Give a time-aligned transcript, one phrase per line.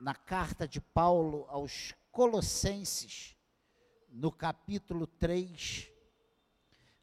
[0.00, 3.36] na carta de Paulo aos Colossenses,
[4.08, 5.90] no capítulo 3,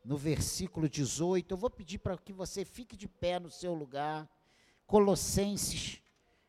[0.04, 1.52] no versículo 18.
[1.52, 4.30] Eu vou pedir para que você fique de pé no seu lugar.
[4.86, 6.02] Colossenses,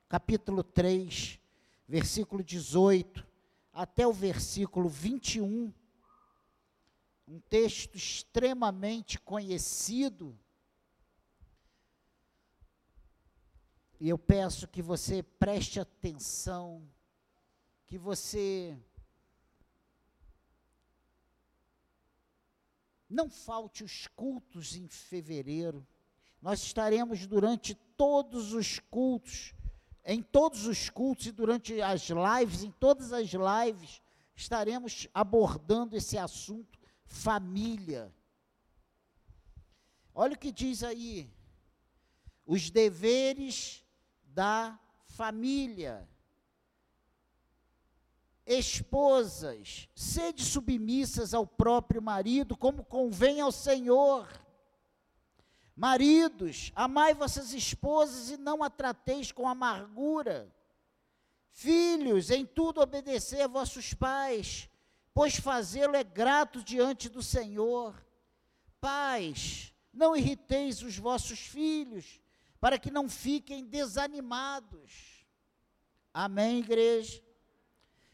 [0.08, 1.40] capítulo 3,
[1.86, 3.26] versículo 18,
[3.72, 5.72] até o versículo 21.
[7.26, 10.38] Um texto extremamente conhecido
[14.00, 16.88] E eu peço que você preste atenção,
[17.86, 18.78] que você
[23.08, 25.86] não falte os cultos em fevereiro.
[26.40, 29.54] Nós estaremos durante todos os cultos,
[30.04, 34.00] em todos os cultos e durante as lives, em todas as lives,
[34.36, 38.14] estaremos abordando esse assunto família.
[40.14, 41.30] Olha o que diz aí:
[42.46, 43.84] os deveres
[44.38, 46.08] da família.
[48.46, 54.28] Esposas, sede submissas ao próprio marido, como convém ao Senhor.
[55.74, 60.54] Maridos, amai vossas esposas e não a trateis com amargura.
[61.50, 64.70] Filhos, em tudo obedecer a vossos pais,
[65.12, 68.06] pois fazê-lo é grato diante do Senhor.
[68.80, 72.20] Pais, não irriteis os vossos filhos,
[72.60, 75.24] para que não fiquem desanimados.
[76.12, 77.22] Amém, igreja?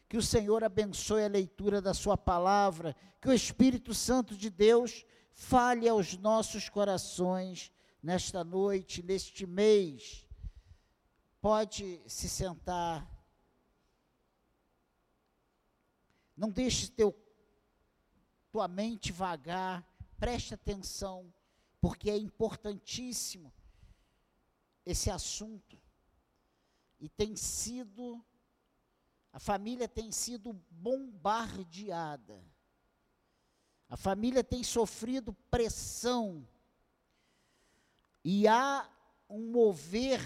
[0.07, 5.03] Que o Senhor abençoe a leitura da Sua palavra, que o Espírito Santo de Deus
[5.31, 10.27] fale aos nossos corações nesta noite, neste mês.
[11.41, 13.09] Pode se sentar.
[16.37, 17.15] Não deixe teu,
[18.51, 19.83] tua mente vagar,
[20.19, 21.33] preste atenção,
[21.81, 23.51] porque é importantíssimo
[24.85, 25.81] esse assunto.
[26.99, 28.23] E tem sido,
[29.31, 32.43] a família tem sido bombardeada.
[33.89, 36.47] A família tem sofrido pressão.
[38.23, 38.89] E há
[39.29, 40.19] um mover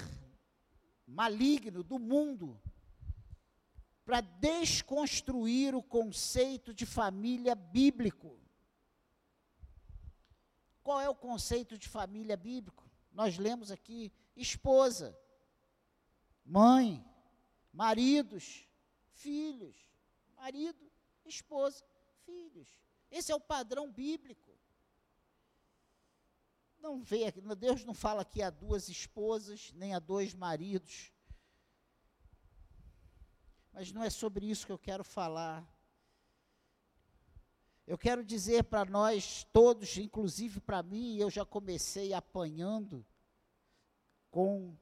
[1.06, 2.62] maligno do mundo
[4.06, 8.40] para desconstruir o conceito de família bíblico.
[10.81, 12.89] Qual é o conceito de família bíblico?
[13.12, 15.18] Nós lemos aqui esposa,
[16.46, 17.03] mãe,
[17.72, 18.68] maridos,
[19.12, 19.75] filhos,
[20.36, 20.92] marido,
[21.25, 21.84] esposa,
[22.25, 22.68] filhos.
[23.12, 24.58] Esse é o padrão bíblico.
[26.80, 31.12] Não vê Deus não fala aqui a duas esposas, nem a dois maridos.
[33.74, 35.68] Mas não é sobre isso que eu quero falar.
[37.90, 43.04] Eu quero dizer para nós todos, inclusive para mim, eu já comecei apanhando
[44.30, 44.78] com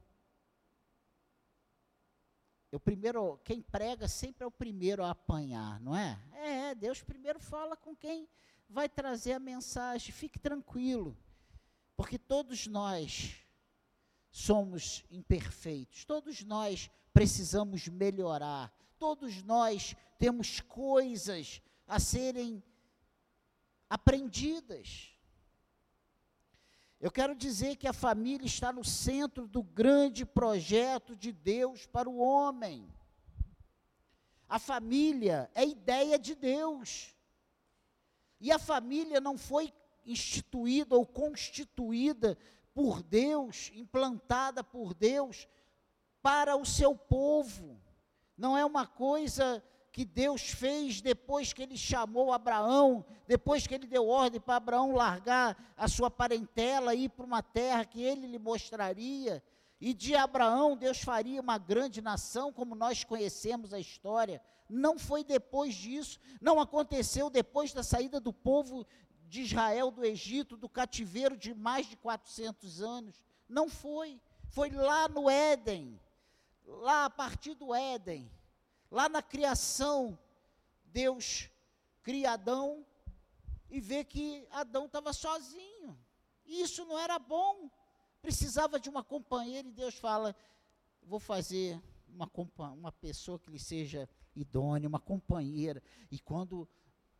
[2.70, 6.20] eu primeiro, quem prega sempre é o primeiro a apanhar, não é?
[6.34, 8.28] É, Deus primeiro fala com quem
[8.68, 10.12] vai trazer a mensagem.
[10.12, 11.16] Fique tranquilo,
[11.96, 13.36] porque todos nós
[14.30, 22.62] somos imperfeitos, todos nós precisamos melhorar, todos nós temos coisas a serem
[23.88, 25.12] aprendidas.
[27.00, 32.10] Eu quero dizer que a família está no centro do grande projeto de Deus para
[32.10, 32.92] o homem.
[34.48, 37.14] A família é ideia de Deus.
[38.40, 39.72] E a família não foi
[40.04, 42.36] instituída ou constituída
[42.74, 45.46] por Deus, implantada por Deus
[46.22, 47.80] para o seu povo.
[48.36, 49.62] Não é uma coisa
[49.98, 54.92] que Deus fez depois que ele chamou Abraão, depois que ele deu ordem para Abraão
[54.92, 59.42] largar a sua parentela e ir para uma terra que ele lhe mostraria.
[59.80, 64.40] E de Abraão Deus faria uma grande nação, como nós conhecemos a história.
[64.68, 68.86] Não foi depois disso, não aconteceu depois da saída do povo
[69.26, 73.24] de Israel do Egito, do cativeiro de mais de 400 anos.
[73.48, 74.20] Não foi.
[74.46, 76.00] Foi lá no Éden,
[76.64, 78.30] lá a partir do Éden
[78.90, 80.18] Lá na criação,
[80.86, 81.50] Deus
[82.02, 82.86] cria Adão
[83.70, 85.98] e vê que Adão estava sozinho.
[86.46, 87.70] E isso não era bom.
[88.22, 90.34] Precisava de uma companheira e Deus fala:
[91.02, 92.30] vou fazer uma,
[92.72, 95.82] uma pessoa que lhe seja idônea, uma companheira.
[96.10, 96.68] E quando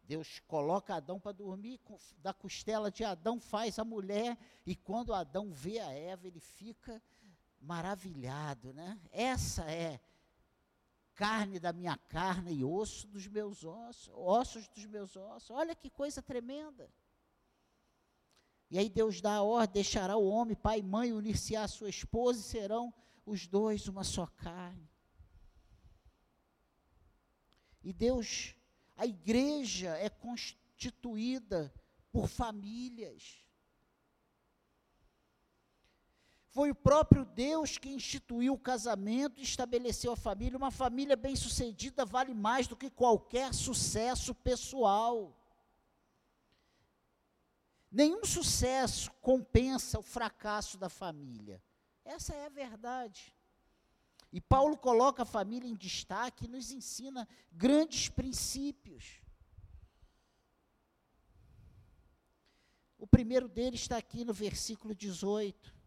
[0.05, 1.79] Deus coloca Adão para dormir,
[2.23, 7.03] da costela de Adão faz a mulher, e quando Adão vê a Eva, ele fica
[7.61, 8.99] maravilhado, né?
[9.13, 10.01] Essa é
[11.19, 15.51] carne da minha carne e osso dos meus ossos, ossos dos meus ossos.
[15.51, 16.89] Olha que coisa tremenda.
[18.71, 21.89] E aí Deus dá a ordem, deixará o homem, pai e mãe, unir-se à sua
[21.89, 22.95] esposa e serão
[23.27, 24.89] os dois uma só carne.
[27.83, 28.55] E Deus,
[28.97, 31.75] a igreja é constituída
[32.13, 33.45] por famílias.
[36.59, 40.59] Foi o próprio Deus que instituiu o casamento e estabeleceu a família.
[40.59, 45.39] Uma família bem-sucedida vale mais do que qualquer sucesso pessoal.
[47.89, 51.63] Nenhum sucesso compensa o fracasso da família.
[52.05, 53.33] Essa é a verdade.
[54.33, 59.23] E Paulo coloca a família em destaque e nos ensina grandes princípios.
[62.99, 65.78] O primeiro deles está aqui no versículo 18.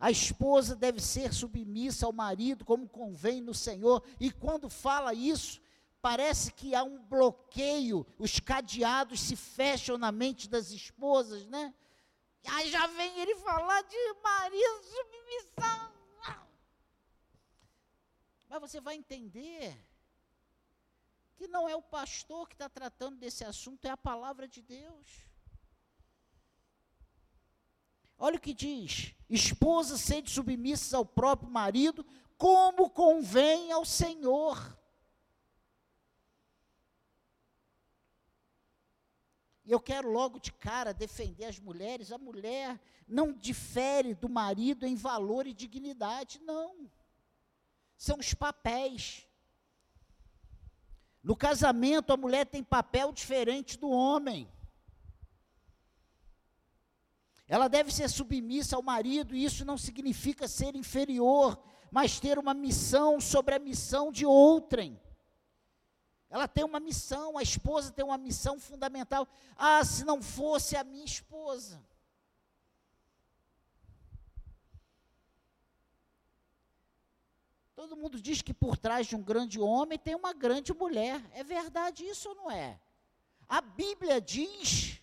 [0.00, 4.02] A esposa deve ser submissa ao marido, como convém no Senhor.
[4.18, 5.60] E quando fala isso,
[6.00, 11.74] parece que há um bloqueio, os cadeados se fecham na mente das esposas, né?
[12.46, 15.92] Aí já vem ele falar de marido, submissão.
[18.48, 19.76] Mas você vai entender
[21.36, 25.29] que não é o pastor que está tratando desse assunto, é a palavra de Deus.
[28.22, 32.04] Olha o que diz: esposa sede submissas ao próprio marido,
[32.36, 34.78] como convém ao Senhor.
[39.64, 42.12] E eu quero logo de cara defender as mulheres.
[42.12, 42.78] A mulher
[43.08, 46.90] não difere do marido em valor e dignidade, não.
[47.96, 49.26] São os papéis.
[51.22, 54.50] No casamento, a mulher tem papel diferente do homem.
[57.50, 61.60] Ela deve ser submissa ao marido, e isso não significa ser inferior,
[61.90, 64.96] mas ter uma missão sobre a missão de outrem.
[66.30, 69.26] Ela tem uma missão, a esposa tem uma missão fundamental.
[69.56, 71.84] Ah, se não fosse a minha esposa.
[77.74, 81.20] Todo mundo diz que por trás de um grande homem tem uma grande mulher.
[81.32, 82.80] É verdade isso ou não é?
[83.48, 85.00] A Bíblia diz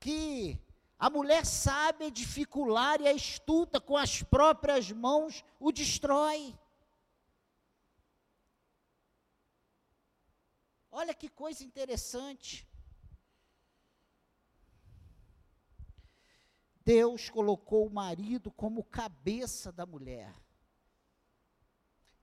[0.00, 0.58] que
[1.00, 6.54] a mulher sábia, dificular e astuta com as próprias mãos o destrói.
[10.90, 12.68] Olha que coisa interessante.
[16.84, 20.34] Deus colocou o marido como cabeça da mulher.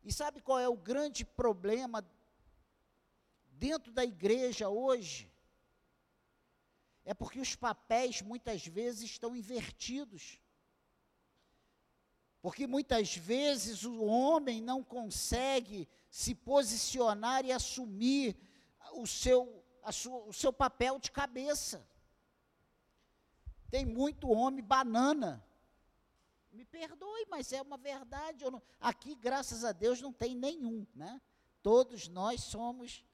[0.03, 2.07] E sabe qual é o grande problema
[3.53, 5.31] dentro da igreja hoje?
[7.07, 10.41] É porque os papéis muitas vezes estão invertidos.
[12.41, 18.35] Porque muitas vezes o homem não consegue se posicionar e assumir
[18.91, 21.87] o seu, sua, o seu papel de cabeça.
[23.71, 25.41] Tem muito homem banana.
[26.51, 28.43] Me perdoe, mas é uma verdade.
[28.51, 31.21] Não, aqui, graças a Deus, não tem nenhum, né?
[31.63, 33.05] Todos nós somos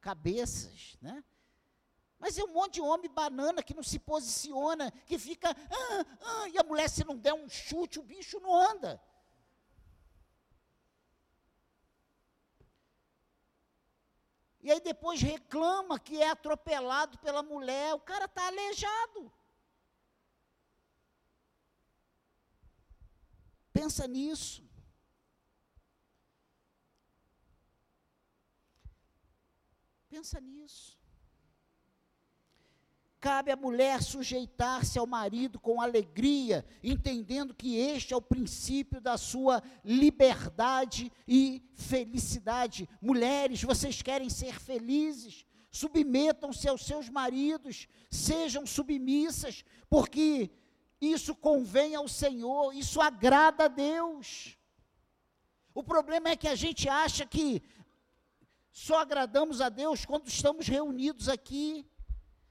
[0.00, 1.24] cabeças, né?
[2.18, 6.48] Mas é um monte de homem banana que não se posiciona, que fica, ah, ah,
[6.48, 9.00] e a mulher, se não der um chute, o bicho não anda.
[14.66, 19.32] E aí depois reclama que é atropelado pela mulher, o cara está aleijado.
[23.72, 24.66] Pensa nisso.
[30.08, 30.98] Pensa nisso.
[33.26, 39.18] Cabe à mulher sujeitar-se ao marido com alegria, entendendo que este é o princípio da
[39.18, 42.88] sua liberdade e felicidade.
[43.02, 45.44] Mulheres, vocês querem ser felizes?
[45.72, 50.48] Submetam-se aos seus maridos, sejam submissas, porque
[51.00, 54.56] isso convém ao Senhor, isso agrada a Deus.
[55.74, 57.60] O problema é que a gente acha que
[58.70, 61.84] só agradamos a Deus quando estamos reunidos aqui.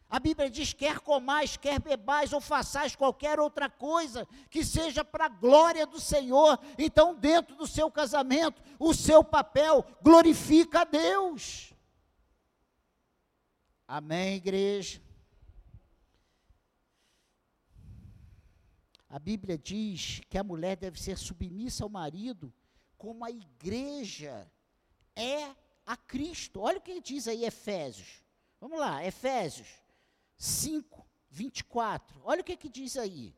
[0.09, 5.25] A Bíblia diz: quer comais, quer bebais ou façais qualquer outra coisa que seja para
[5.25, 6.59] a glória do Senhor.
[6.77, 11.73] Então, dentro do seu casamento, o seu papel glorifica a Deus.
[13.87, 15.01] Amém, igreja?
[19.09, 22.53] A Bíblia diz que a mulher deve ser submissa ao marido,
[22.97, 24.51] como a igreja
[25.15, 26.59] é a Cristo.
[26.59, 28.23] Olha o que diz aí Efésios.
[28.59, 29.84] Vamos lá, Efésios
[30.37, 32.21] 5, 24.
[32.23, 33.35] Olha o que, que diz aí.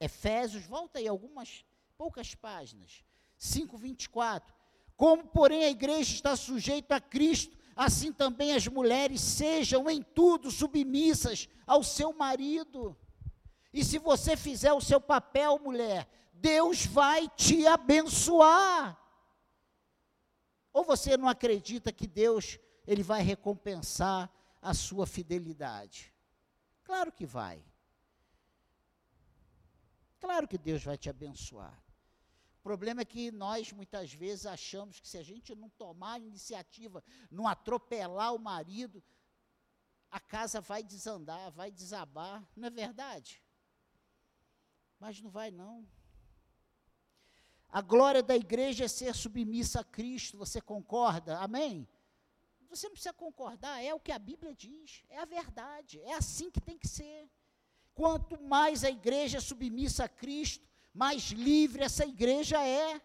[0.00, 1.64] Efésios, volta aí algumas
[1.96, 3.04] poucas páginas.
[3.36, 4.54] 5, 24.
[4.96, 10.50] Como, porém, a igreja está sujeita a Cristo, assim também as mulheres sejam em tudo
[10.50, 12.96] submissas ao seu marido.
[13.72, 18.98] E se você fizer o seu papel, mulher, Deus vai te abençoar.
[20.72, 24.30] Ou você não acredita que Deus ele vai recompensar
[24.60, 26.12] a sua fidelidade?
[26.84, 27.64] Claro que vai.
[30.20, 31.82] Claro que Deus vai te abençoar.
[32.58, 37.02] O problema é que nós muitas vezes achamos que se a gente não tomar iniciativa,
[37.30, 39.02] não atropelar o marido,
[40.10, 42.46] a casa vai desandar, vai desabar.
[42.56, 43.42] Não é verdade?
[44.98, 45.86] Mas não vai não.
[47.68, 51.38] A glória da igreja é ser submissa a Cristo, você concorda?
[51.38, 51.86] Amém?
[52.68, 56.50] Você não precisa concordar, é o que a Bíblia diz, é a verdade, é assim
[56.50, 57.28] que tem que ser.
[57.94, 63.00] Quanto mais a igreja é submissa a Cristo, mais livre essa igreja é.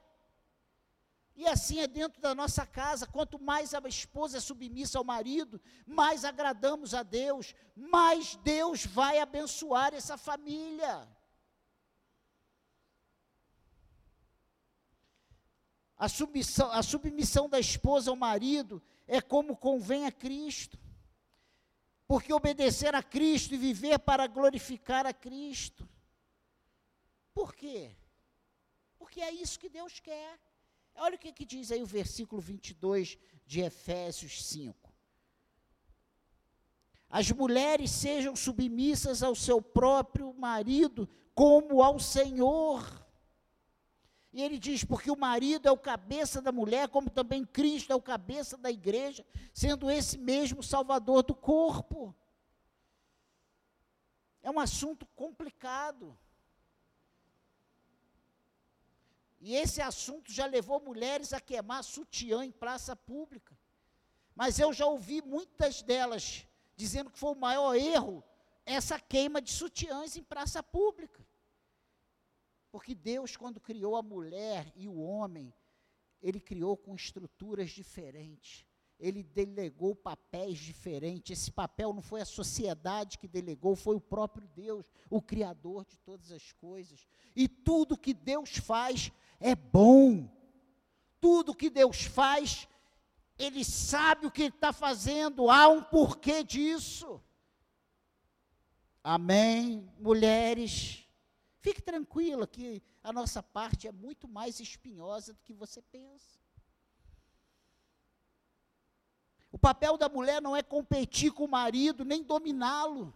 [1.36, 3.08] E assim é dentro da nossa casa.
[3.08, 9.20] Quanto mais a esposa é submissa ao marido, mais agradamos a Deus, mais Deus vai
[9.20, 11.08] abençoar essa família.
[15.98, 20.78] A submissão, a submissão da esposa ao marido é como convém a Cristo.
[22.08, 25.88] Porque obedecer a Cristo e viver para glorificar a Cristo.
[27.34, 27.96] Por quê?
[28.98, 30.40] Porque é isso que Deus quer.
[30.96, 34.94] Olha o que, que diz aí o versículo 22 de Efésios 5.
[37.10, 43.03] As mulheres sejam submissas ao seu próprio marido, como ao Senhor.
[44.34, 47.96] E ele diz: porque o marido é o cabeça da mulher, como também Cristo é
[47.96, 49.24] o cabeça da igreja,
[49.54, 52.16] sendo esse mesmo salvador do corpo.
[54.42, 56.18] É um assunto complicado.
[59.40, 63.56] E esse assunto já levou mulheres a queimar sutiã em praça pública.
[64.34, 68.24] Mas eu já ouvi muitas delas dizendo que foi o maior erro
[68.66, 71.24] essa queima de sutiãs em praça pública.
[72.74, 75.54] Porque Deus, quando criou a mulher e o homem,
[76.20, 78.66] ele criou com estruturas diferentes.
[79.00, 81.40] Ele delegou papéis diferentes.
[81.40, 86.00] Esse papel não foi a sociedade que delegou, foi o próprio Deus, o Criador de
[86.00, 87.06] todas as coisas.
[87.36, 90.28] E tudo que Deus faz é bom.
[91.22, 92.68] Tudo que Deus faz,
[93.38, 97.22] Ele sabe o que Ele está fazendo, há um porquê disso.
[99.04, 101.03] Amém, mulheres.
[101.64, 106.38] Fique tranquila que a nossa parte é muito mais espinhosa do que você pensa.
[109.50, 113.16] O papel da mulher não é competir com o marido, nem dominá-lo.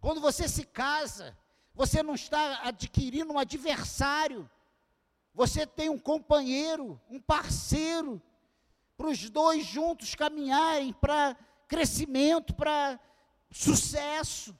[0.00, 1.38] Quando você se casa,
[1.72, 4.50] você não está adquirindo um adversário,
[5.32, 8.20] você tem um companheiro, um parceiro,
[8.96, 11.36] para os dois juntos caminharem para
[11.68, 12.98] crescimento, para
[13.52, 14.52] sucesso.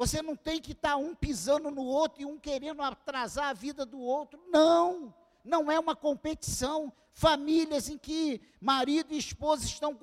[0.00, 3.52] Você não tem que estar tá um pisando no outro e um querendo atrasar a
[3.52, 4.40] vida do outro.
[4.48, 5.14] Não,
[5.44, 6.90] não é uma competição.
[7.12, 9.94] Famílias em que marido e esposa estão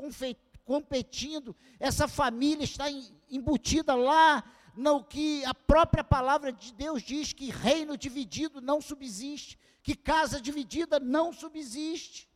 [0.64, 2.86] competindo, essa família está
[3.28, 4.44] embutida lá
[4.76, 10.40] no que a própria palavra de Deus diz que reino dividido não subsiste, que casa
[10.40, 12.30] dividida não subsiste.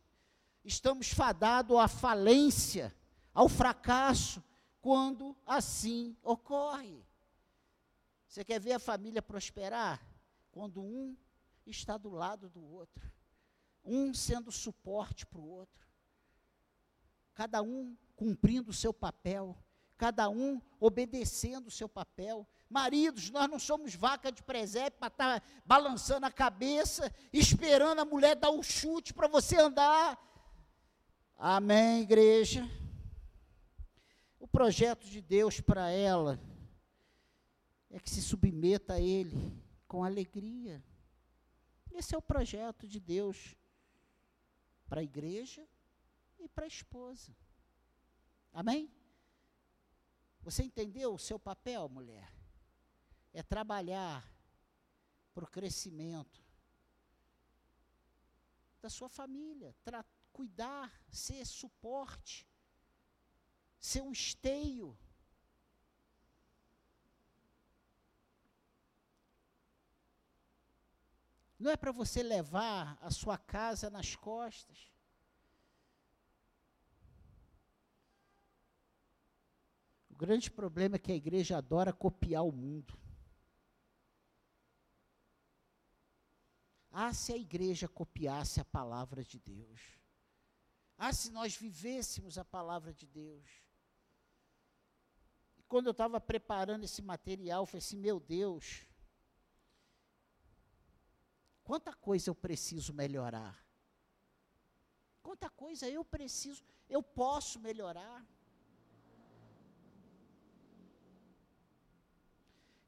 [0.64, 2.92] Estamos fadados à falência,
[3.32, 4.42] ao fracasso,
[4.80, 7.04] quando assim ocorre.
[8.32, 10.02] Você quer ver a família prosperar?
[10.52, 11.14] Quando um
[11.66, 13.12] está do lado do outro,
[13.84, 15.86] um sendo suporte para o outro,
[17.34, 19.54] cada um cumprindo o seu papel,
[19.98, 22.48] cada um obedecendo o seu papel.
[22.70, 28.06] Maridos, nós não somos vaca de presépio para estar tá balançando a cabeça, esperando a
[28.06, 30.18] mulher dar um chute para você andar.
[31.36, 32.66] Amém, igreja.
[34.40, 36.40] O projeto de Deus para ela
[37.92, 40.82] é que se submeta a Ele com alegria.
[41.92, 43.54] Esse é o projeto de Deus
[44.88, 45.68] para a igreja
[46.38, 47.36] e para a esposa.
[48.50, 48.90] Amém?
[50.40, 52.34] Você entendeu o seu papel, mulher?
[53.30, 54.26] É trabalhar
[55.34, 56.42] para o crescimento
[58.80, 59.76] da sua família,
[60.32, 62.48] cuidar, ser suporte,
[63.78, 64.98] ser um esteio
[71.62, 74.90] Não é para você levar a sua casa nas costas.
[80.10, 82.98] O grande problema é que a igreja adora copiar o mundo.
[86.90, 89.80] Ah, se a igreja copiasse a palavra de Deus.
[90.98, 93.48] Ah, se nós vivêssemos a palavra de Deus.
[95.56, 98.84] E quando eu estava preparando esse material, falei assim: meu Deus,
[101.64, 103.62] quanta coisa eu preciso melhorar.
[105.22, 108.24] Quanta coisa eu preciso, eu posso melhorar.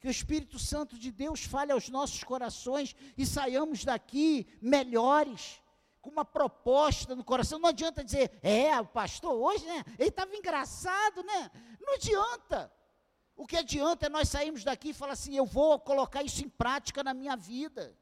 [0.00, 5.62] Que o Espírito Santo de Deus fale aos nossos corações e saiamos daqui melhores,
[6.02, 7.58] com uma proposta no coração.
[7.58, 9.82] Não adianta dizer, é, o pastor hoje, né?
[9.98, 11.50] Ele estava engraçado, né?
[11.80, 12.70] Não adianta.
[13.36, 16.48] O que adianta é nós sairmos daqui e falar assim: eu vou colocar isso em
[16.48, 17.96] prática na minha vida.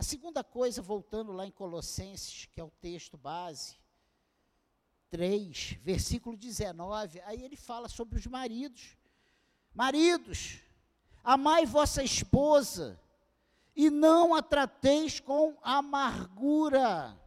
[0.00, 3.76] A segunda coisa, voltando lá em Colossenses, que é o texto base,
[5.10, 8.96] 3, versículo 19, aí ele fala sobre os maridos.
[9.74, 10.60] Maridos,
[11.22, 12.98] amai vossa esposa
[13.76, 17.19] e não a trateis com amargura.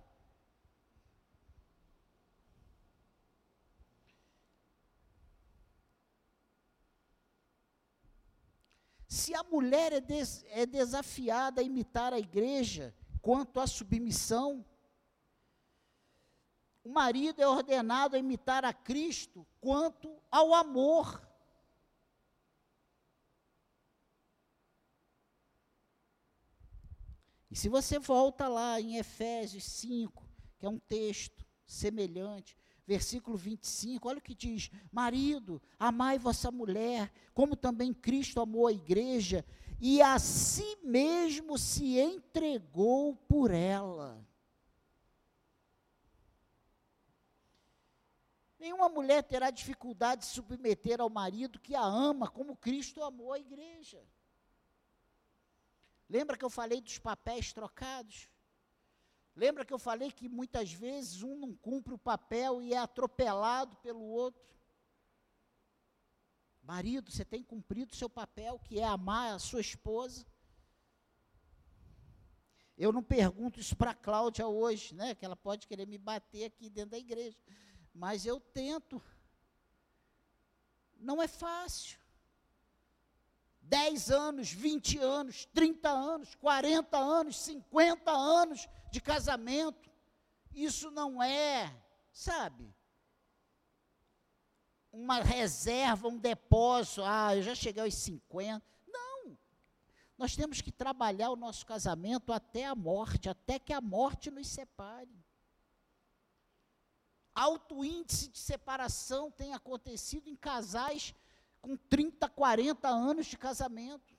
[9.13, 14.65] Se a mulher é, des, é desafiada a imitar a igreja quanto à submissão,
[16.83, 21.21] o marido é ordenado a imitar a Cristo quanto ao amor.
[27.51, 30.27] E se você volta lá em Efésios 5,
[30.57, 37.11] que é um texto semelhante, versículo 25, olha o que diz: Marido, amai vossa mulher,
[37.33, 39.45] como também Cristo amou a igreja,
[39.79, 44.25] e a si mesmo se entregou por ela
[48.63, 53.37] Nenhuma mulher terá dificuldade de submeter ao marido que a ama, como Cristo amou a
[53.37, 54.01] igreja.
[56.09, 58.29] Lembra que eu falei dos papéis trocados?
[59.35, 63.75] Lembra que eu falei que muitas vezes um não cumpre o papel e é atropelado
[63.77, 64.41] pelo outro?
[66.61, 70.25] Marido, você tem cumprido o seu papel, que é amar a sua esposa.
[72.77, 75.13] Eu não pergunto isso para a Cláudia hoje, né?
[75.13, 77.37] Que ela pode querer me bater aqui dentro da igreja
[77.93, 79.01] mas eu tento.
[80.97, 81.99] Não é fácil.
[83.61, 89.91] 10 anos, 20 anos, 30 anos, 40 anos, 50 anos de casamento.
[90.53, 91.75] Isso não é,
[92.11, 92.71] sabe,
[94.91, 97.01] uma reserva, um depósito.
[97.03, 98.63] Ah, eu já cheguei aos 50.
[98.87, 99.35] Não.
[100.15, 104.47] Nós temos que trabalhar o nosso casamento até a morte, até que a morte nos
[104.47, 105.23] separe
[107.33, 111.15] alto índice de separação tem acontecido em casais
[111.61, 114.12] com 30, 40 anos de casamento.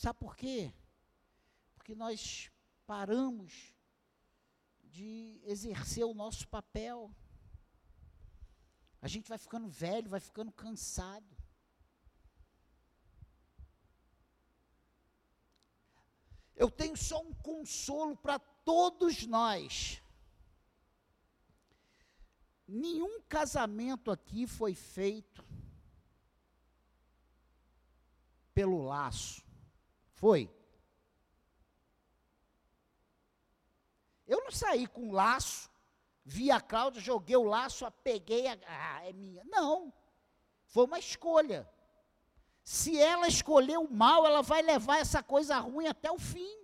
[0.00, 0.72] Sabe por quê?
[1.74, 2.50] Porque nós
[2.86, 3.74] paramos
[4.82, 7.14] de exercer o nosso papel.
[9.02, 11.36] A gente vai ficando velho, vai ficando cansado.
[16.56, 20.02] Eu tenho só um consolo para todos nós.
[22.66, 25.44] Nenhum casamento aqui foi feito
[28.54, 29.49] pelo laço.
[30.20, 30.40] Foi?
[34.26, 35.68] Eu não saí com laço,
[36.24, 39.42] vi a Cláudia, joguei o laço, a peguei, a, ah, é minha.
[39.44, 39.92] Não.
[40.66, 41.68] Foi uma escolha.
[42.62, 46.60] Se ela escolheu o mal, ela vai levar essa coisa ruim até o fim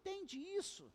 [0.00, 0.92] entende isso.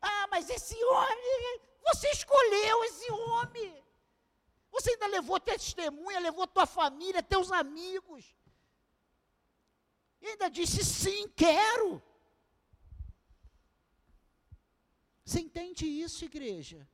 [0.00, 3.84] Ah, mas esse homem, você escolheu esse homem.
[4.70, 8.34] Você ainda levou testemunha, levou tua família, teus amigos.
[10.22, 12.00] E ainda disse sim, quero.
[15.24, 16.88] Você entende isso, igreja?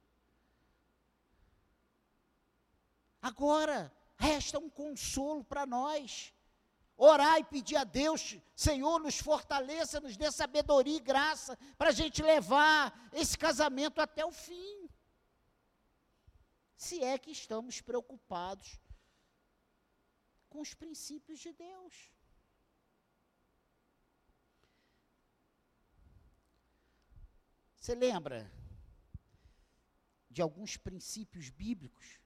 [3.20, 6.32] Agora, resta um consolo para nós
[6.96, 11.92] orar e pedir a Deus, Senhor, nos fortaleça, nos dê sabedoria e graça para a
[11.92, 14.88] gente levar esse casamento até o fim.
[16.76, 18.80] Se é que estamos preocupados
[20.48, 21.94] com os princípios de Deus.
[27.88, 28.52] Você lembra
[30.28, 32.20] de alguns princípios bíblicos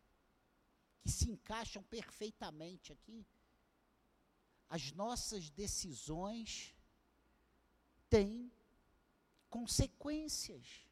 [1.01, 3.25] que se encaixam perfeitamente aqui?
[4.69, 6.75] as nossas decisões
[8.09, 8.51] têm
[9.49, 10.89] consequências.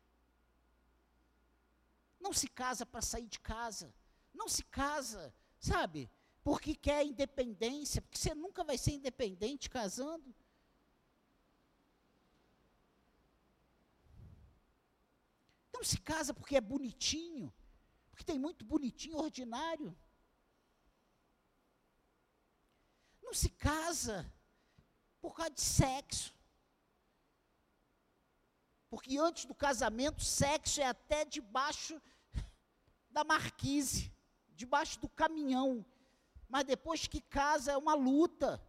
[2.20, 3.92] Não se casa para sair de casa.
[4.32, 6.08] Não se casa, sabe?
[6.44, 10.32] Porque quer independência, porque você nunca vai ser independente casando.
[15.80, 17.50] Não se casa porque é bonitinho,
[18.10, 19.96] porque tem muito bonitinho ordinário.
[23.22, 24.30] Não se casa
[25.22, 26.34] por causa de sexo.
[28.90, 31.98] Porque antes do casamento, sexo é até debaixo
[33.08, 34.12] da marquise,
[34.48, 35.82] debaixo do caminhão.
[36.46, 38.62] Mas depois que casa é uma luta.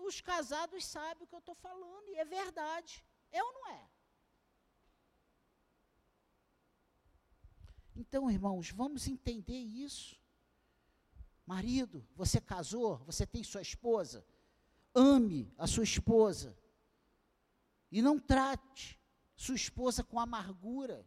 [0.00, 3.02] Os casados sabem o que eu estou falando, e é verdade.
[3.32, 3.93] É ou não é?
[7.94, 10.16] Então, irmãos, vamos entender isso.
[11.46, 14.26] Marido, você casou, você tem sua esposa,
[14.94, 16.56] ame a sua esposa.
[17.90, 18.98] E não trate
[19.36, 21.06] sua esposa com amargura.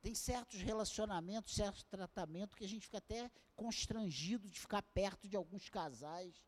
[0.00, 5.34] Tem certos relacionamentos, certos tratamentos que a gente fica até constrangido de ficar perto de
[5.34, 6.44] alguns casais.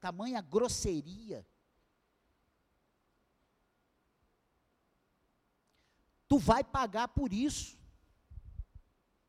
[0.00, 1.46] Tamanha grosseria.
[6.28, 7.78] Tu vai pagar por isso.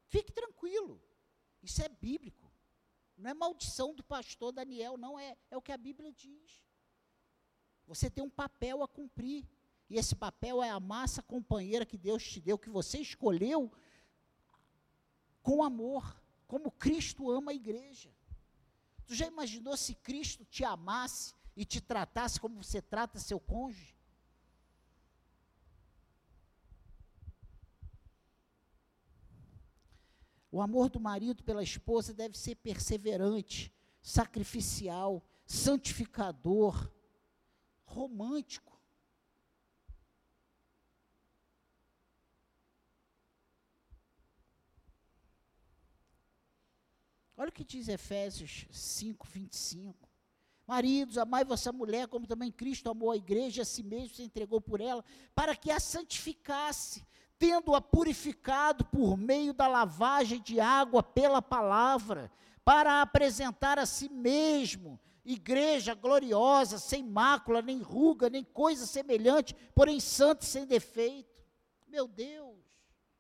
[0.08, 1.02] Fique tranquilo.
[1.62, 2.52] Isso é bíblico.
[3.18, 6.64] Não é maldição do pastor Daniel, não é, é o que a Bíblia diz.
[7.88, 9.48] Você tem um papel a cumprir.
[9.90, 13.72] E esse papel é a massa companheira que Deus te deu, que você escolheu
[15.44, 18.12] com amor, como Cristo ama a igreja.
[19.06, 23.95] Tu já imaginou se Cristo te amasse e te tratasse como você trata seu cônjuge?
[30.56, 36.90] O amor do marido pela esposa deve ser perseverante, sacrificial, santificador,
[37.84, 38.82] romântico.
[47.36, 50.10] Olha o que diz Efésios 5, 25.
[50.66, 54.62] Maridos, amai vossa mulher, como também Cristo amou a igreja, a si mesmo se entregou
[54.62, 55.04] por ela,
[55.36, 57.06] para que a santificasse,
[57.38, 62.32] tendo-a purificado por meio da lavagem de água pela palavra,
[62.64, 70.00] para apresentar a si mesmo igreja gloriosa, sem mácula, nem ruga, nem coisa semelhante, porém
[70.00, 71.44] santa e sem defeito.
[71.88, 72.58] Meu Deus,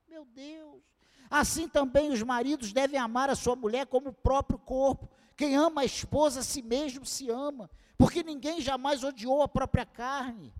[0.07, 0.83] meu Deus.
[1.29, 5.09] Assim também os maridos devem amar a sua mulher como o próprio corpo.
[5.35, 9.85] Quem ama a esposa a si mesmo se ama, porque ninguém jamais odiou a própria
[9.85, 10.53] carne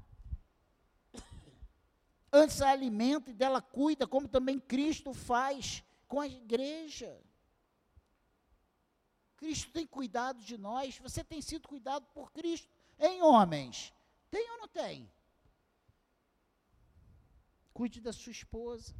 [2.36, 7.22] antes a alimenta e dela cuida, como também Cristo faz com a igreja.
[9.38, 12.70] Cristo tem cuidado de nós, você tem sido cuidado por Cristo
[13.00, 13.94] em homens.
[14.30, 15.10] Tem ou não tem?
[17.74, 18.94] Cuide da sua esposa.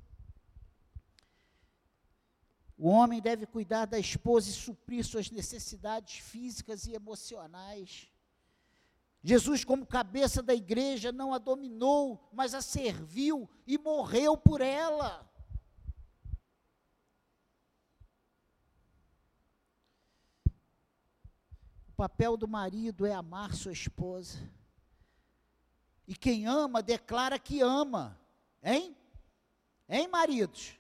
[2.78, 8.10] O homem deve cuidar da esposa e suprir suas necessidades físicas e emocionais.
[9.28, 15.28] Jesus, como cabeça da igreja, não a dominou, mas a serviu e morreu por ela.
[21.90, 24.38] O papel do marido é amar sua esposa.
[26.08, 28.22] E quem ama, declara que ama.
[28.62, 28.96] Hein?
[29.90, 30.80] Hein, maridos?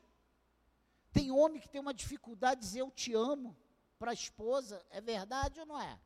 [1.12, 3.58] Tem homem que tem uma dificuldade de dizer eu te amo
[3.98, 4.86] para a esposa.
[4.92, 6.00] É verdade ou não é?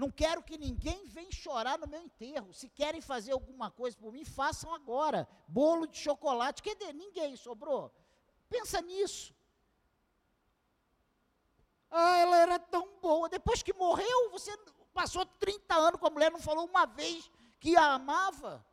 [0.00, 2.54] Não quero que ninguém venha chorar no meu enterro.
[2.54, 5.28] Se querem fazer alguma coisa por mim, façam agora.
[5.46, 6.62] Bolo de chocolate.
[6.62, 6.90] Cadê?
[6.94, 7.94] Ninguém sobrou.
[8.48, 9.34] Pensa nisso.
[11.90, 13.28] Ah, ela era tão boa.
[13.28, 14.56] Depois que morreu, você
[14.94, 18.64] passou 30 anos com a mulher, não falou uma vez que a amava.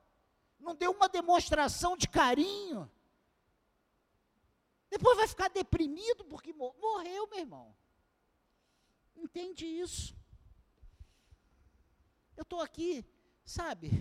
[0.57, 2.89] Não deu uma demonstração de carinho.
[4.89, 7.75] Depois vai ficar deprimido porque morreu, meu irmão.
[9.13, 10.15] Entende isso?
[12.37, 13.03] Eu estou aqui,
[13.43, 13.91] sabe,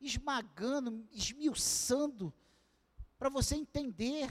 [0.00, 2.34] esmagando, esmiuçando,
[3.16, 4.28] para você entender.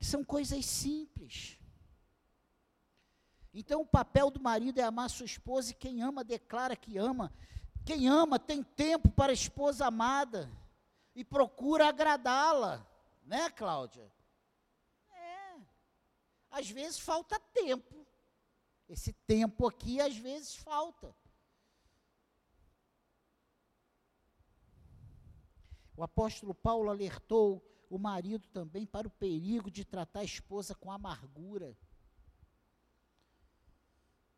[0.00, 1.56] São coisas simples.
[3.54, 7.32] Então, o papel do marido é amar sua esposa, e quem ama declara que ama.
[7.84, 10.50] Quem ama tem tempo para a esposa amada
[11.14, 12.84] e procura agradá-la,
[13.24, 14.12] né, Cláudia?
[15.10, 15.60] É.
[16.50, 18.04] Às vezes falta tempo.
[18.88, 21.14] Esse tempo aqui às vezes falta.
[25.96, 30.90] O apóstolo Paulo alertou o marido também para o perigo de tratar a esposa com
[30.90, 31.76] amargura.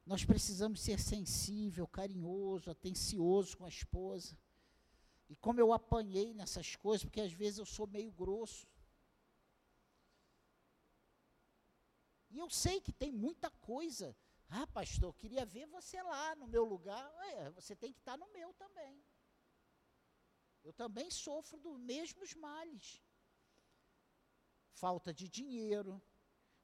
[0.07, 4.39] Nós precisamos ser sensível, carinhoso, atencioso com a esposa.
[5.29, 8.67] E como eu apanhei nessas coisas, porque às vezes eu sou meio grosso.
[12.31, 14.17] E eu sei que tem muita coisa.
[14.51, 17.13] Ah, pastor, queria ver você lá no meu lugar.
[17.27, 19.05] É, você tem que estar no meu também.
[20.65, 23.03] Eu também sofro dos mesmos males.
[24.73, 26.01] Falta de dinheiro,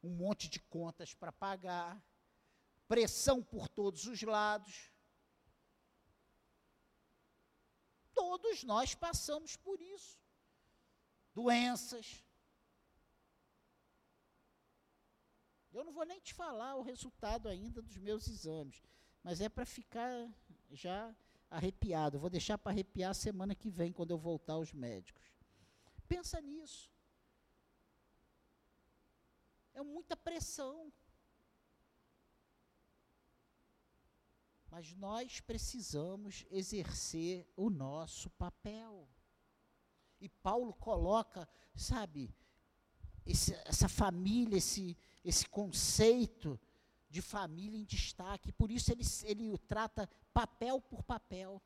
[0.02, 2.02] um monte de contas para pagar,
[2.88, 4.90] pressão por todos os lados.
[8.14, 10.18] Todos nós passamos por isso.
[11.34, 12.23] Doenças.
[15.74, 18.80] Eu não vou nem te falar o resultado ainda dos meus exames,
[19.24, 20.32] mas é para ficar
[20.70, 21.12] já
[21.50, 22.18] arrepiado.
[22.18, 25.26] Vou deixar para arrepiar semana que vem, quando eu voltar aos médicos.
[26.06, 26.92] Pensa nisso.
[29.72, 30.92] É muita pressão.
[34.70, 39.08] Mas nós precisamos exercer o nosso papel.
[40.20, 42.32] E Paulo coloca, sabe,
[43.26, 46.60] esse, essa família, esse, esse conceito
[47.08, 48.52] de família em destaque.
[48.52, 51.62] Por isso ele, ele trata papel por papel.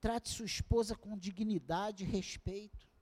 [0.00, 2.92] Trate sua esposa com dignidade e respeito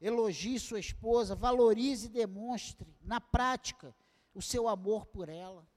[0.00, 3.94] elogie sua esposa, valorize e demonstre, na prática,
[4.32, 5.68] o seu amor por ela.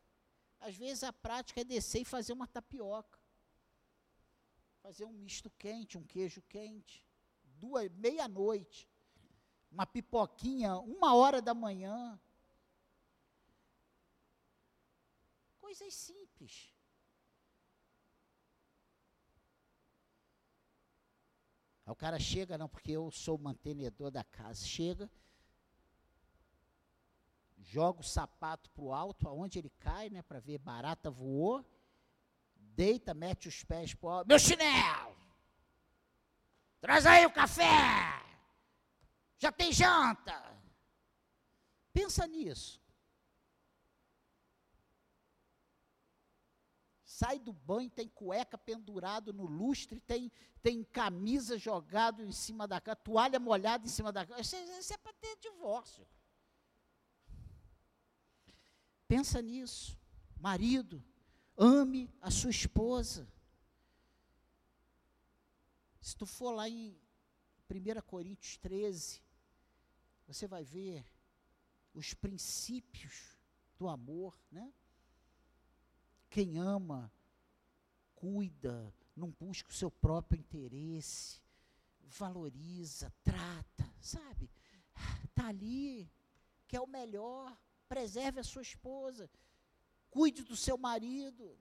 [0.59, 3.19] Às vezes a prática é descer e fazer uma tapioca,
[4.83, 7.01] fazer um misto quente, um queijo quente,
[7.55, 8.89] duas, meia-noite,
[9.71, 12.19] uma pipoquinha, uma hora da manhã.
[15.57, 16.75] Coisas simples.
[21.85, 24.65] Aí o cara chega, não, porque eu sou o mantenedor da casa.
[24.65, 25.09] Chega,
[27.57, 31.65] joga o sapato para o alto, aonde ele cai, né, para ver barata voou,
[32.75, 34.27] deita, mete os pés para o alto.
[34.27, 35.15] Meu chinelo!
[36.81, 38.21] Traz aí o café!
[39.37, 40.41] Já tem janta!
[41.93, 42.83] Pensa nisso.
[47.23, 50.31] sai do banho, tem cueca pendurado no lustre, tem,
[50.61, 54.41] tem camisa jogado em cima da cama, toalha molhada em cima da cama.
[54.41, 56.05] Isso, isso é para ter divórcio.
[59.07, 59.97] Pensa nisso.
[60.37, 61.01] Marido,
[61.57, 63.27] ame a sua esposa.
[66.01, 66.97] Se tu for lá em
[67.69, 69.21] 1 Coríntios 13,
[70.27, 71.05] você vai ver
[71.93, 73.37] os princípios
[73.77, 74.73] do amor, né?
[76.29, 77.11] Quem ama,
[78.15, 81.41] cuida, não busca o seu próprio interesse,
[82.01, 84.49] valoriza, trata, sabe?
[85.23, 86.11] Está ali,
[86.67, 87.55] quer o melhor,
[87.87, 89.29] preserve a sua esposa,
[90.13, 91.57] cuide do seu marido.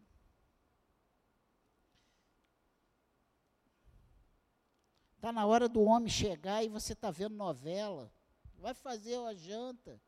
[5.17, 8.13] Está na hora do homem chegar e você está vendo novela.
[8.59, 9.99] Vai fazer a janta.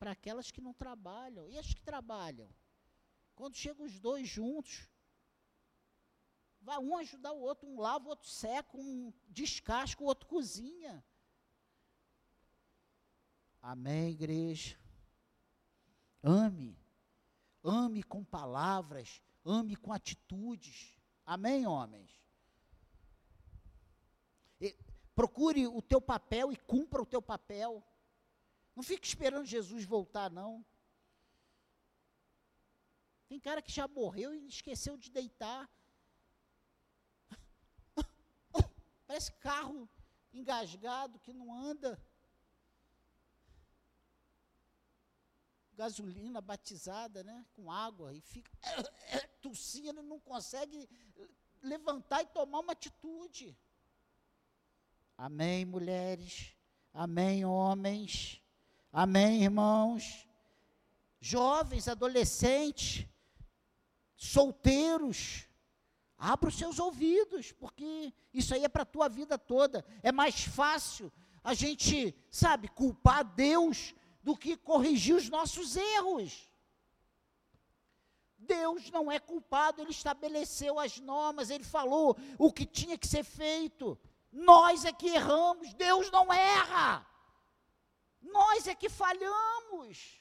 [0.00, 1.48] Para aquelas que não trabalham.
[1.48, 2.52] E as que trabalham?
[3.36, 4.88] Quando chegam os dois juntos,
[6.60, 11.04] vai um ajudar o outro, um lava, o outro seca, um descasca, o outro cozinha.
[13.62, 14.76] Amém, igreja.
[16.22, 16.79] Ame.
[17.62, 20.98] Ame com palavras, ame com atitudes.
[21.26, 22.10] Amém, homens?
[24.60, 24.76] E,
[25.14, 27.84] procure o teu papel e cumpra o teu papel.
[28.74, 30.64] Não fique esperando Jesus voltar, não.
[33.28, 35.70] Tem cara que já morreu e esqueceu de deitar.
[39.06, 39.88] Parece carro
[40.32, 42.00] engasgado que não anda.
[45.80, 47.42] Gasolina batizada, né?
[47.54, 48.50] Com água e fica
[49.40, 50.86] tossindo, não consegue
[51.62, 53.56] levantar e tomar uma atitude.
[55.16, 56.54] Amém, mulheres.
[56.92, 58.42] Amém, homens.
[58.92, 60.28] Amém, irmãos.
[61.18, 63.06] Jovens, adolescentes
[64.14, 65.46] solteiros,
[66.18, 69.82] abra os seus ouvidos, porque isso aí é para a tua vida toda.
[70.02, 71.10] É mais fácil
[71.42, 76.48] a gente, sabe, culpar Deus do que corrigir os nossos erros.
[78.38, 83.22] Deus não é culpado, ele estabeleceu as normas, ele falou o que tinha que ser
[83.22, 83.98] feito.
[84.32, 87.06] Nós é que erramos, Deus não erra.
[88.20, 90.20] Nós é que falhamos.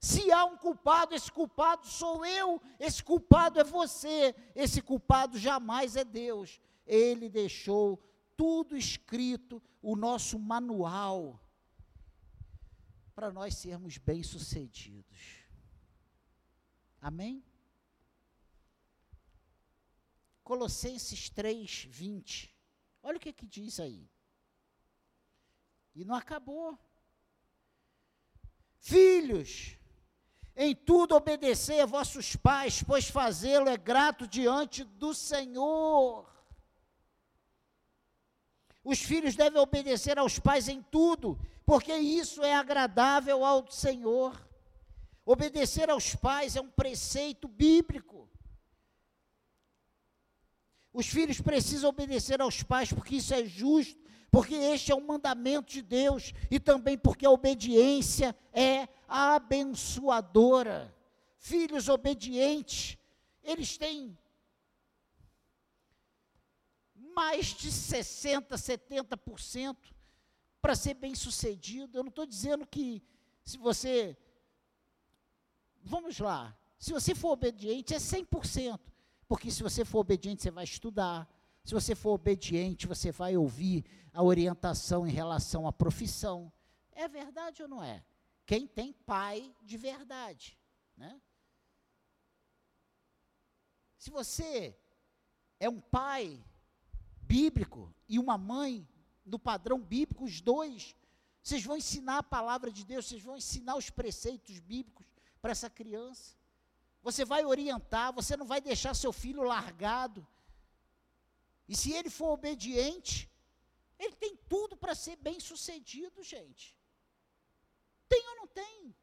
[0.00, 5.94] Se há um culpado, esse culpado sou eu, esse culpado é você, esse culpado jamais
[5.94, 6.60] é Deus.
[6.84, 8.02] Ele deixou
[8.36, 11.40] tudo escrito, o nosso manual,
[13.22, 15.44] para nós sermos bem-sucedidos.
[17.00, 17.40] Amém?
[20.42, 22.52] Colossenses 3, 20.
[23.00, 24.10] Olha o que, que diz aí.
[25.94, 26.76] E não acabou.
[28.80, 29.78] Filhos,
[30.56, 36.28] em tudo obedecei a vossos pais, pois fazê-lo é grato diante do Senhor.
[38.82, 44.48] Os filhos devem obedecer aos pais em tudo, porque isso é agradável ao Senhor.
[45.24, 48.28] Obedecer aos pais é um preceito bíblico.
[50.92, 53.98] Os filhos precisam obedecer aos pais porque isso é justo,
[54.30, 60.94] porque este é um mandamento de Deus e também porque a obediência é abençoadora.
[61.38, 62.98] Filhos obedientes,
[63.42, 64.16] eles têm
[67.14, 69.91] mais de 60%, 70%
[70.62, 71.98] para ser bem sucedido.
[71.98, 73.02] Eu não estou dizendo que
[73.44, 74.16] se você.
[75.82, 76.56] Vamos lá.
[76.78, 78.80] Se você for obediente, é 100%.
[79.26, 81.28] Porque se você for obediente, você vai estudar.
[81.64, 86.52] Se você for obediente, você vai ouvir a orientação em relação à profissão.
[86.92, 88.04] É verdade ou não é?
[88.46, 90.58] Quem tem pai de verdade,
[90.96, 91.20] né?
[93.96, 94.76] Se você
[95.58, 96.44] é um pai
[97.20, 98.86] bíblico e uma mãe
[99.24, 100.96] no padrão bíblico, os dois,
[101.42, 105.06] vocês vão ensinar a palavra de Deus, vocês vão ensinar os preceitos bíblicos
[105.40, 106.36] para essa criança.
[107.02, 110.26] Você vai orientar, você não vai deixar seu filho largado.
[111.68, 113.30] E se ele for obediente,
[113.98, 116.76] ele tem tudo para ser bem sucedido, gente.
[118.08, 118.94] Tem ou não tem?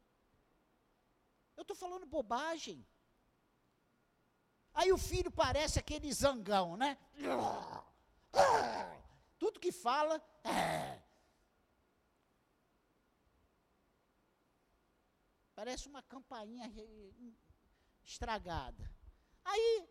[1.56, 2.86] Eu estou falando bobagem.
[4.72, 6.96] Aí o filho parece aquele zangão, né?
[9.42, 11.02] Tudo que fala, é.
[15.54, 16.66] Parece uma campainha
[18.04, 18.84] estragada.
[19.42, 19.88] Aí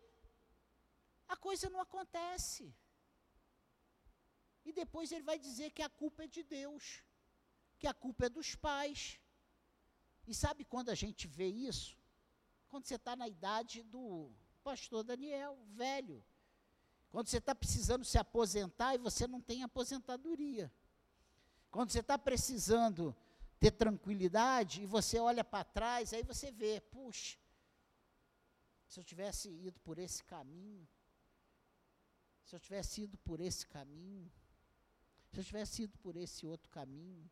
[1.26, 2.72] a coisa não acontece.
[4.64, 7.02] E depois ele vai dizer que a culpa é de Deus,
[7.78, 9.18] que a culpa é dos pais.
[10.28, 11.98] E sabe quando a gente vê isso?
[12.68, 14.32] Quando você está na idade do
[14.62, 16.24] pastor Daniel, velho.
[17.10, 20.72] Quando você está precisando se aposentar e você não tem aposentadoria.
[21.70, 23.14] Quando você está precisando
[23.58, 27.36] ter tranquilidade e você olha para trás, aí você vê, puxa,
[28.86, 30.88] se eu tivesse ido por esse caminho,
[32.44, 34.30] se eu tivesse ido por esse caminho,
[35.30, 37.30] se eu tivesse ido por esse outro caminho.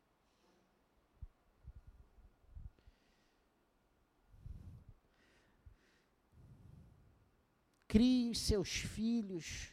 [7.88, 9.72] Crie seus filhos,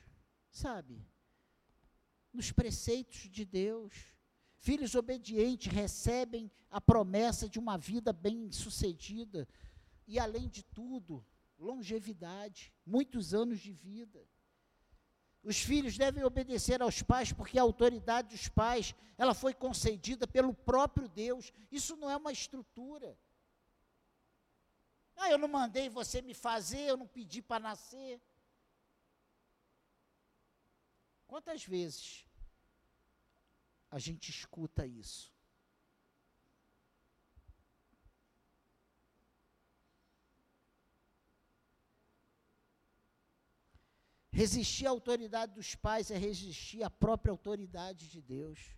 [0.49, 1.05] sabe,
[2.31, 3.93] nos preceitos de Deus.
[4.57, 9.47] Filhos obedientes recebem a promessa de uma vida bem-sucedida
[10.07, 11.25] e, além de tudo,
[11.59, 14.25] longevidade, muitos anos de vida.
[15.43, 20.53] Os filhos devem obedecer aos pais, porque a autoridade dos pais, ela foi concedida pelo
[20.53, 21.51] próprio Deus.
[21.71, 23.15] Isso não é uma estrutura.
[25.15, 28.21] Ah, eu não mandei você me fazer, eu não pedi para nascer.
[31.27, 32.25] Quantas vezes
[33.89, 35.33] a gente escuta isso?
[44.31, 48.75] Resistir à autoridade dos pais é resistir à própria autoridade de Deus.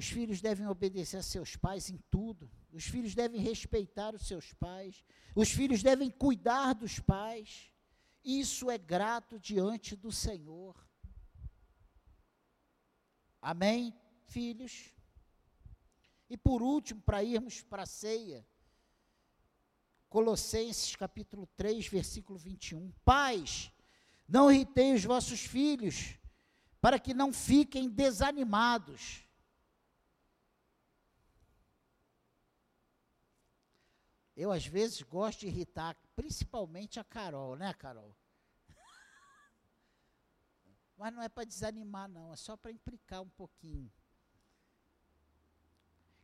[0.00, 2.50] Os filhos devem obedecer a seus pais em tudo.
[2.72, 5.04] Os filhos devem respeitar os seus pais.
[5.36, 7.70] Os filhos devem cuidar dos pais.
[8.24, 10.74] Isso é grato diante do Senhor.
[13.42, 14.88] Amém, filhos?
[16.30, 18.48] E por último, para irmos para a ceia,
[20.08, 22.90] Colossenses capítulo 3, versículo 21.
[23.04, 23.70] Pais,
[24.26, 26.16] não irritei os vossos filhos,
[26.80, 29.28] para que não fiquem desanimados.
[34.40, 38.16] Eu, às vezes, gosto de irritar, principalmente a Carol, né, Carol?
[40.96, 43.92] Mas não é para desanimar, não, é só para implicar um pouquinho.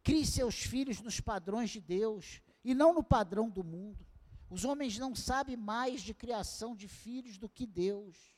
[0.03, 4.07] Crie seus filhos nos padrões de Deus e não no padrão do mundo.
[4.49, 8.35] Os homens não sabem mais de criação de filhos do que Deus.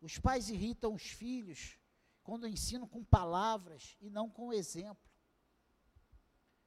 [0.00, 1.78] Os pais irritam os filhos
[2.24, 5.11] quando ensinam com palavras e não com exemplo.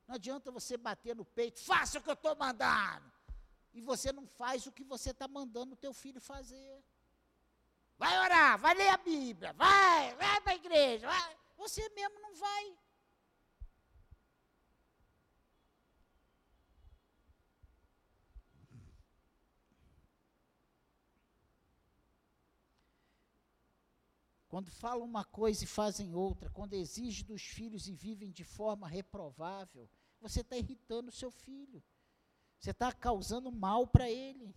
[0.08, 3.12] Não adianta você bater no peito, faça o que eu estou mandando.
[3.74, 6.82] e você não faz o que você está mandando o teu filho fazer.
[7.98, 11.38] Vai orar, vai ler a Bíblia, vai, vai para a igreja, vai.
[11.58, 12.78] Você mesmo não vai.
[24.56, 28.88] Quando falam uma coisa e fazem outra, quando exigem dos filhos e vivem de forma
[28.88, 29.90] reprovável,
[30.22, 31.84] você está irritando o seu filho.
[32.58, 34.56] Você está causando mal para ele.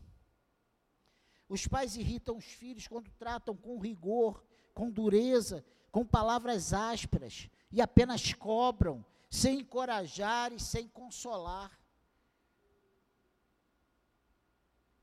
[1.49, 7.81] Os pais irritam os filhos quando tratam com rigor, com dureza, com palavras ásperas e
[7.83, 11.77] apenas cobram, sem encorajar e sem consolar.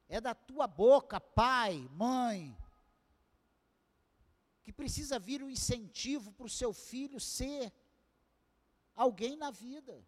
[0.08, 2.56] É da tua boca, pai, mãe,
[4.66, 7.72] que precisa vir um incentivo para o seu filho ser
[8.96, 10.04] alguém na vida.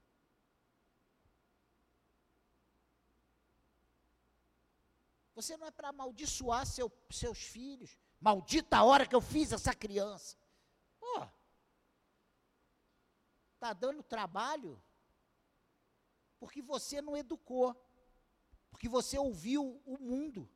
[5.35, 7.95] Você não é para amaldiçoar seu, seus filhos.
[8.19, 10.35] Maldita a hora que eu fiz essa criança.
[10.99, 11.27] Pô,
[13.53, 14.81] está dando trabalho
[16.39, 17.79] porque você não educou,
[18.71, 20.49] porque você ouviu o mundo.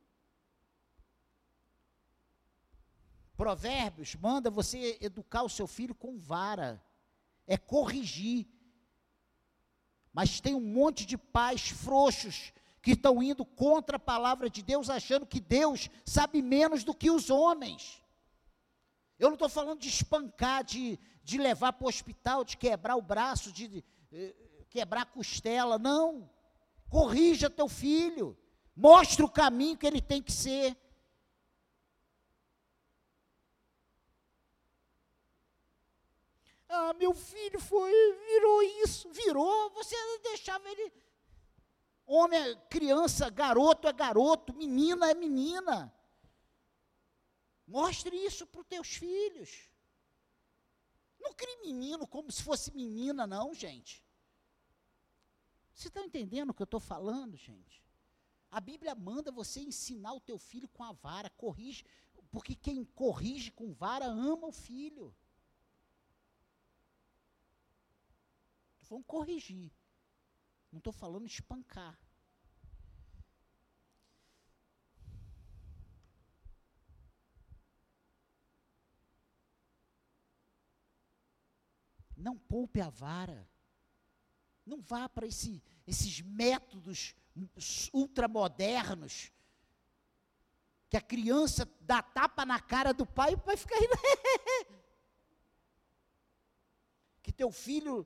[3.42, 6.80] Provérbios manda você educar o seu filho com vara,
[7.48, 8.46] é corrigir.
[10.14, 14.92] Mas tem um monte de pais frouxos que estão indo contra a palavra de Deus,
[14.92, 18.00] achando que Deus sabe menos do que os homens.
[19.18, 23.02] Eu não estou falando de espancar, de, de levar para o hospital, de quebrar o
[23.02, 24.36] braço, de, de eh,
[24.70, 26.30] quebrar a costela, não.
[26.88, 28.38] Corrija teu filho,
[28.76, 30.78] mostre o caminho que ele tem que ser.
[36.74, 37.92] Ah, meu filho foi,
[38.28, 40.94] virou isso, virou, você deixava ele.
[42.06, 45.94] Homem é criança, garoto é garoto, menina é menina.
[47.68, 49.70] Mostre isso para os teus filhos.
[51.20, 54.04] Não crie menino como se fosse menina, não, gente.
[55.74, 57.84] Você está entendendo o que eu estou falando, gente?
[58.50, 61.86] A Bíblia manda você ensinar o teu filho com a vara, corrige,
[62.32, 65.14] porque quem corrige com vara ama o filho.
[68.92, 69.72] Vão corrigir.
[70.70, 71.98] Não estou falando espancar.
[82.18, 83.50] Não poupe a vara.
[84.66, 87.16] Não vá para esse, esses métodos
[87.94, 89.32] ultramodernos.
[90.90, 93.94] Que a criança dá tapa na cara do pai e o pai fica rindo.
[97.24, 98.06] que teu filho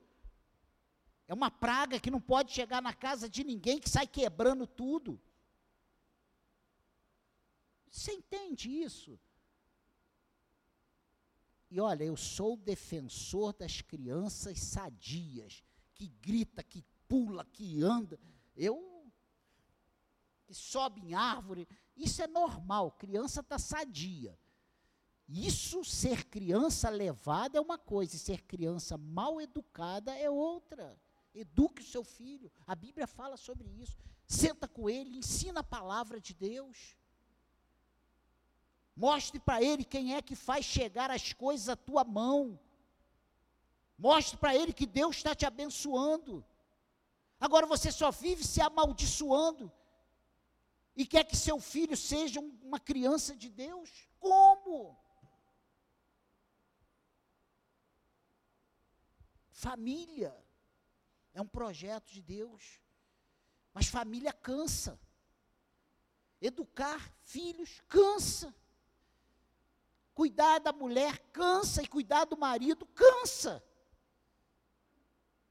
[1.27, 5.19] é uma praga que não pode chegar na casa de ninguém, que sai quebrando tudo.
[7.89, 9.19] Você entende isso?
[11.71, 15.63] E olha, eu sou defensor das crianças sadias,
[15.93, 18.19] que grita, que pula, que anda.
[18.55, 18.93] Eu
[20.45, 21.67] que sobe em árvore,
[21.97, 24.37] isso é normal, criança está sadia.
[25.27, 30.95] Isso, ser criança levada é uma coisa, e ser criança mal educada é outra.
[31.35, 32.49] Eduque o seu filho.
[32.65, 33.97] A Bíblia fala sobre isso.
[34.25, 36.95] Senta com ele, ensina a palavra de Deus.
[38.95, 42.57] Mostre para ele quem é que faz chegar as coisas à tua mão.
[43.97, 46.43] Mostre para ele que Deus está te abençoando.
[47.37, 49.69] Agora você só vive se amaldiçoando
[50.95, 54.07] e quer que seu filho seja uma criança de Deus?
[54.17, 54.97] Como?
[59.51, 60.44] Família
[61.35, 62.79] é um projeto de Deus.
[63.73, 64.97] Mas família cansa.
[66.41, 68.55] Educar filhos cansa.
[70.13, 73.61] Cuidar da mulher cansa e cuidar do marido cansa.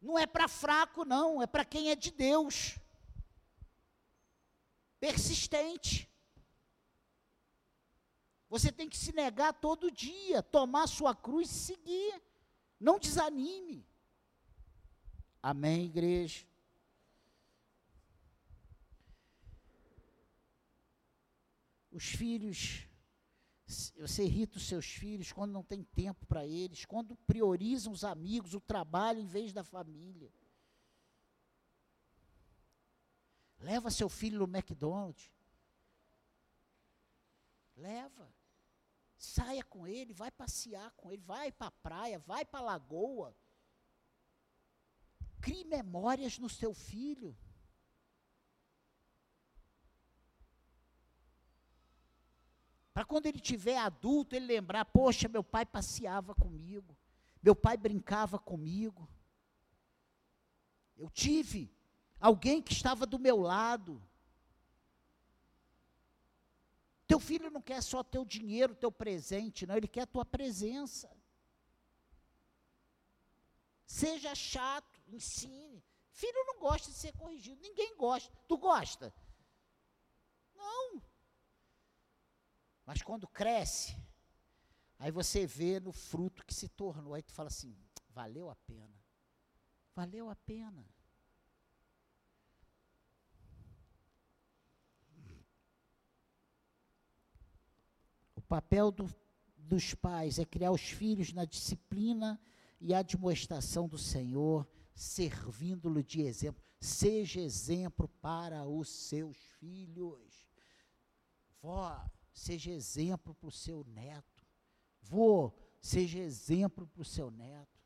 [0.01, 2.79] Não é para fraco, não, é para quem é de Deus.
[4.99, 6.11] Persistente.
[8.49, 12.23] Você tem que se negar todo dia, tomar sua cruz e seguir.
[12.81, 13.87] Não desanime.
[15.47, 16.47] Amém, igreja?
[21.91, 22.89] Os filhos,
[23.99, 28.55] você irrita os seus filhos quando não tem tempo para eles, quando priorizam os amigos,
[28.55, 30.33] o trabalho em vez da família.
[33.59, 35.31] Leva seu filho no McDonald's.
[37.77, 38.35] Leva.
[39.19, 43.37] Saia com ele, vai passear com ele, vai para a praia, vai para a lagoa.
[45.45, 47.37] Crie memórias no seu filho.
[52.95, 56.97] Para quando ele tiver adulto, ele lembrar: poxa, meu pai passeava comigo,
[57.43, 59.07] meu pai brincava comigo.
[60.97, 61.71] Eu tive
[62.19, 64.03] alguém que estava do meu lado.
[67.07, 71.15] Teu filho não quer só teu dinheiro, teu presente, não, ele quer a tua presença.
[73.85, 75.85] Seja chato ensine.
[76.11, 78.33] Filho não gosta de ser corrigido, ninguém gosta.
[78.47, 79.13] Tu gosta?
[80.55, 81.03] Não.
[82.87, 83.97] Mas quando cresce,
[84.99, 87.77] aí você vê no fruto que se tornou, aí tu fala assim:
[88.11, 88.95] valeu a pena.
[89.95, 90.85] Valeu a pena.
[98.37, 99.13] O papel do,
[99.57, 102.41] dos pais é criar os filhos na disciplina
[102.81, 106.63] e admoestação do Senhor, servindo-lhe de exemplo.
[106.81, 110.49] Seja exemplo para os seus filhos.
[111.61, 114.47] Vó, seja exemplo para o seu neto.
[115.01, 117.83] Vô, seja exemplo para o seu neto.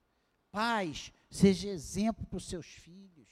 [0.51, 3.29] Pais, seja exemplo para os seus filhos.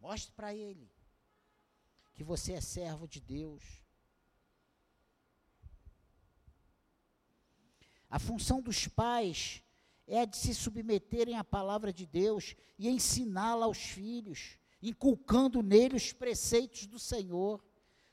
[0.00, 0.90] Mostre para ele
[2.14, 3.62] que você é servo de Deus.
[8.10, 9.62] A função dos pais
[10.08, 16.12] é de se submeterem à palavra de Deus e ensiná-la aos filhos, inculcando nele os
[16.12, 17.62] preceitos do Senhor.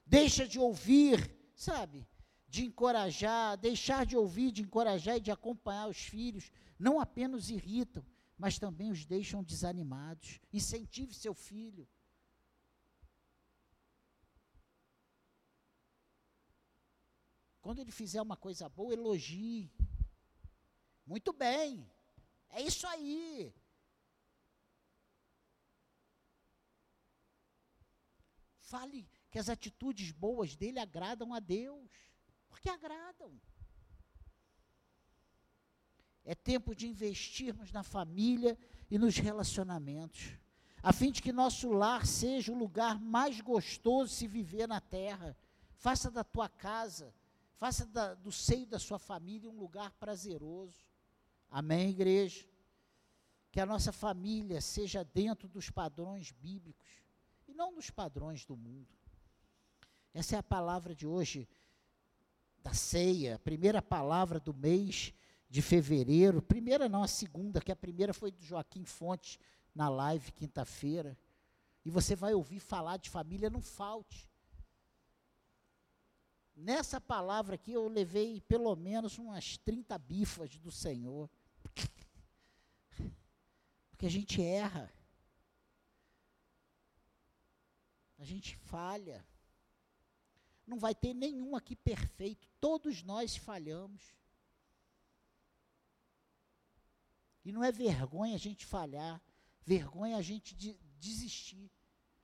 [0.05, 2.05] Deixa de ouvir, sabe?
[2.47, 8.05] De encorajar, deixar de ouvir, de encorajar e de acompanhar os filhos, não apenas irritam,
[8.37, 10.41] mas também os deixam desanimados.
[10.51, 11.87] Incentive seu filho.
[17.61, 19.71] Quando ele fizer uma coisa boa, elogie.
[21.05, 21.89] Muito bem.
[22.49, 23.53] É isso aí.
[28.59, 31.91] Fale que as atitudes boas dele agradam a Deus.
[32.49, 33.39] Porque agradam.
[36.23, 38.57] É tempo de investirmos na família
[38.89, 40.31] e nos relacionamentos,
[40.81, 45.37] a fim de que nosso lar seja o lugar mais gostoso se viver na terra.
[45.75, 47.13] Faça da tua casa,
[47.57, 50.79] faça da, do seio da sua família um lugar prazeroso.
[51.49, 52.45] Amém, igreja?
[53.51, 57.03] Que a nossa família seja dentro dos padrões bíblicos
[57.47, 58.93] e não dos padrões do mundo.
[60.13, 61.47] Essa é a palavra de hoje
[62.59, 65.13] da ceia, a primeira palavra do mês
[65.49, 66.41] de fevereiro.
[66.41, 69.37] Primeira não, a segunda, que a primeira foi do Joaquim Fontes
[69.73, 71.17] na live quinta-feira.
[71.83, 74.27] E você vai ouvir falar de família, não falte.
[76.55, 81.29] Nessa palavra aqui eu levei pelo menos umas 30 bifas do Senhor.
[83.89, 84.89] Porque a gente erra.
[88.17, 89.25] A gente falha.
[90.65, 92.47] Não vai ter nenhum aqui perfeito.
[92.59, 94.15] Todos nós falhamos.
[97.43, 99.21] E não é vergonha a gente falhar.
[99.61, 101.69] Vergonha a gente de desistir,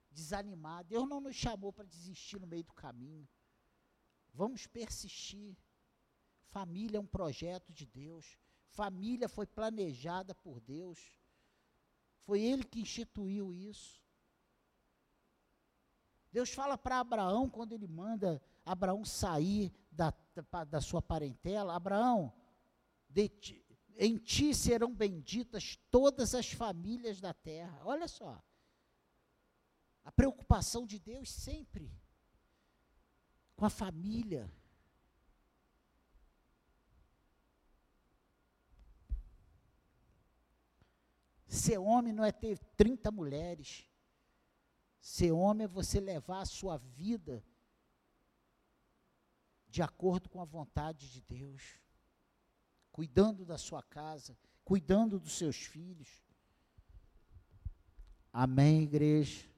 [0.09, 0.83] desanimar.
[0.85, 3.27] Deus não nos chamou para desistir no meio do caminho.
[4.33, 5.57] Vamos persistir.
[6.43, 8.37] Família é um projeto de Deus.
[8.67, 10.99] Família foi planejada por Deus.
[12.19, 14.01] Foi Ele que instituiu isso.
[16.31, 20.13] Deus fala para Abraão, quando ele manda Abraão sair da,
[20.69, 22.33] da, sua parentela: Abraão,
[23.41, 23.65] ti,
[23.97, 27.81] em ti serão benditas todas as famílias da terra.
[27.83, 28.41] Olha só.
[30.03, 31.91] A preocupação de Deus sempre
[33.61, 34.51] com a família.
[41.45, 43.87] Ser homem não é ter 30 mulheres.
[44.99, 47.45] Ser homem é você levar a sua vida
[49.67, 51.79] de acordo com a vontade de Deus,
[52.91, 54.35] cuidando da sua casa,
[54.65, 56.25] cuidando dos seus filhos.
[58.33, 59.50] Amém, igreja?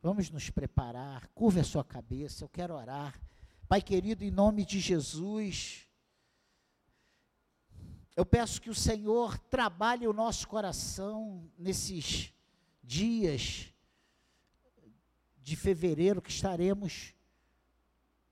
[0.00, 3.20] Vamos nos preparar, curve a sua cabeça, eu quero orar.
[3.66, 5.88] Pai querido, em nome de Jesus,
[8.14, 12.32] eu peço que o Senhor trabalhe o nosso coração nesses
[12.82, 13.72] dias
[15.38, 17.12] de fevereiro que estaremos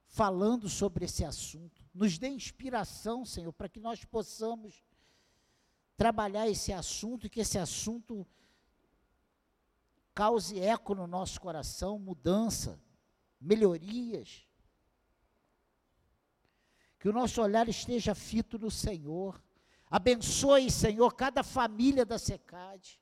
[0.06, 1.84] falando sobre esse assunto.
[1.92, 4.84] Nos dê inspiração, Senhor, para que nós possamos
[5.96, 8.24] trabalhar esse assunto e que esse assunto
[10.16, 12.80] cause eco no nosso coração, mudança,
[13.38, 14.48] melhorias.
[16.98, 19.38] Que o nosso olhar esteja fito no Senhor.
[19.90, 22.98] Abençoe, Senhor, cada família da SECAD.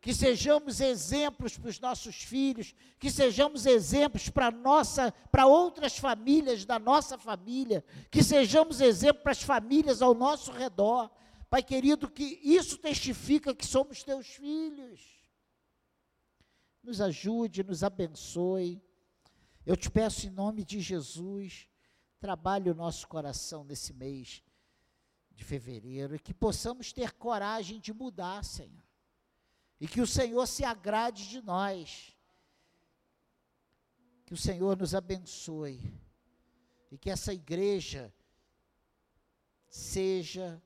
[0.00, 6.64] que sejamos exemplos para os nossos filhos, que sejamos exemplos para nossa, para outras famílias
[6.64, 11.10] da nossa família, que sejamos exemplos para as famílias ao nosso redor.
[11.50, 15.17] Pai querido, que isso testifica que somos teus filhos.
[16.88, 18.82] Nos ajude, nos abençoe.
[19.64, 21.68] Eu te peço em nome de Jesus,
[22.18, 24.42] trabalhe o nosso coração nesse mês
[25.30, 28.88] de fevereiro e que possamos ter coragem de mudar, Senhor
[29.80, 32.16] e que o Senhor se agrade de nós.
[34.26, 35.80] Que o Senhor nos abençoe.
[36.90, 38.12] E que essa igreja
[39.68, 40.60] seja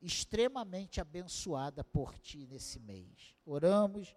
[0.00, 3.36] extremamente abençoada por ti nesse mês.
[3.44, 4.16] Oramos